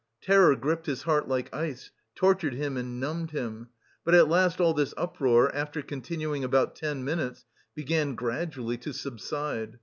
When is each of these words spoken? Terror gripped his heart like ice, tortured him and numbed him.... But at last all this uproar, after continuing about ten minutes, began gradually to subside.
Terror 0.19 0.55
gripped 0.55 0.87
his 0.87 1.03
heart 1.03 1.27
like 1.27 1.53
ice, 1.53 1.91
tortured 2.15 2.55
him 2.55 2.75
and 2.75 2.99
numbed 2.99 3.29
him.... 3.29 3.67
But 4.03 4.15
at 4.15 4.27
last 4.27 4.59
all 4.59 4.73
this 4.73 4.95
uproar, 4.97 5.53
after 5.53 5.83
continuing 5.83 6.43
about 6.43 6.75
ten 6.75 7.03
minutes, 7.05 7.45
began 7.75 8.15
gradually 8.15 8.77
to 8.77 8.93
subside. 8.93 9.77